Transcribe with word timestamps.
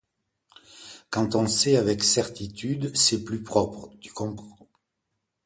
Quand 1.11 1.35
on 1.35 1.45
sait 1.45 1.77
avec 1.77 2.03
certitude, 2.03 2.91
c’est 2.97 3.23
plus 3.23 3.43
propre, 3.43 3.91
tu 4.01 4.11
comprends… 4.11 4.67